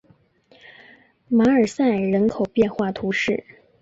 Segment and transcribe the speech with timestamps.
[1.27, 3.45] 马尔赛人口变化图示